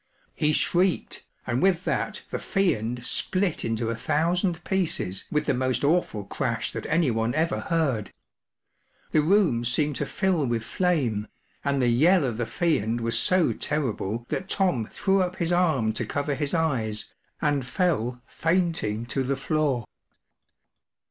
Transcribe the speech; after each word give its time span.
He 0.33 0.51
shrieked, 0.51 1.27
and 1.45 1.61
with 1.61 1.85
that 1.85 2.23
the 2.31 2.39
Fiend 2.39 3.05
split 3.05 3.63
into 3.63 3.91
a 3.91 3.95
thousand 3.95 4.63
pieces 4.63 5.25
with 5.31 5.45
the 5.45 5.53
most 5.53 5.83
awful 5.83 6.23
crash 6.23 6.71
that 6.73 6.87
anyone 6.87 7.35
ever 7.35 7.59
heard. 7.59 8.11
The 9.11 9.21
room 9.21 9.63
seemed 9.63 9.95
to 9.97 10.07
fill 10.07 10.47
with 10.47 10.63
flame, 10.63 11.27
and 11.63 11.79
the 11.79 11.87
yell 11.89 12.25
of 12.25 12.37
the 12.37 12.47
Fiend 12.47 12.99
was 12.99 13.19
so 13.19 13.53
terrible 13.53 14.25
that 14.29 14.49
Tom 14.49 14.87
threw 14.87 15.21
up 15.21 15.35
his 15.35 15.53
arm 15.53 15.93
to 15.93 16.05
cover 16.07 16.33
his 16.33 16.55
eyes, 16.55 17.13
and 17.39 17.63
fell 17.63 18.23
fainting 18.25 19.05
to 19.05 19.21
the 19.21 19.37
floor. 19.37 19.85